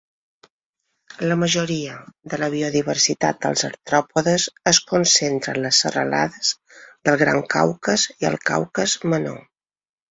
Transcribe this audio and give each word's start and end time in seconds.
La 1.31 1.35
majoria 1.41 1.97
de 2.33 2.39
la 2.45 2.49
biodiversitat 2.55 3.39
dels 3.45 3.67
artròpodes 3.69 4.49
es 4.73 4.81
concentra 4.95 5.57
en 5.59 5.63
les 5.69 5.85
serralades 5.87 6.53
del 6.81 7.23
Gran 7.25 7.47
Caucas 7.57 8.11
i 8.19 8.33
el 8.33 8.43
Caucas 8.53 9.01
Menor. 9.15 9.43